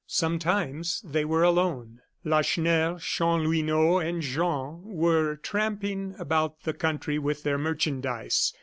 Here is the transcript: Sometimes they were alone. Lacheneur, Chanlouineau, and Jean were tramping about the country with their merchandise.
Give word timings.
Sometimes 0.07 0.99
they 1.01 1.23
were 1.23 1.43
alone. 1.43 2.01
Lacheneur, 2.25 2.97
Chanlouineau, 2.97 3.99
and 3.99 4.23
Jean 4.23 4.81
were 4.81 5.35
tramping 5.35 6.15
about 6.17 6.63
the 6.63 6.73
country 6.73 7.19
with 7.19 7.43
their 7.43 7.59
merchandise. 7.59 8.51